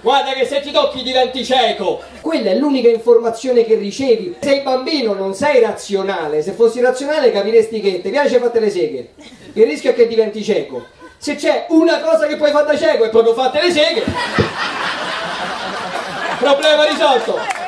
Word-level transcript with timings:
Guarda 0.00 0.32
che 0.32 0.46
se 0.46 0.60
ti 0.60 0.70
tocchi 0.70 1.02
diventi 1.02 1.44
cieco. 1.44 2.00
Quella 2.20 2.50
è 2.50 2.54
l'unica 2.54 2.88
informazione 2.88 3.64
che 3.64 3.74
ricevi. 3.74 4.36
Sei 4.40 4.60
bambino, 4.60 5.12
non 5.12 5.34
sei 5.34 5.60
razionale. 5.60 6.42
Se 6.42 6.52
fossi 6.52 6.80
razionale 6.80 7.32
capiresti 7.32 7.80
che 7.80 8.00
ti 8.00 8.10
piace 8.10 8.38
fatte 8.38 8.60
le 8.60 8.70
seghe. 8.70 9.10
Il 9.54 9.64
rischio 9.64 9.90
è 9.90 9.94
che 9.94 10.06
diventi 10.06 10.42
cieco. 10.42 10.86
Se 11.16 11.34
c'è 11.34 11.66
una 11.70 12.00
cosa 12.00 12.26
che 12.26 12.36
puoi 12.36 12.52
fare 12.52 12.66
da 12.66 12.76
cieco 12.76 13.04
è 13.04 13.10
proprio 13.10 13.34
fatte 13.34 13.60
le 13.60 13.72
seghe. 13.72 14.04
Problema 16.38 16.84
risolto. 16.84 17.67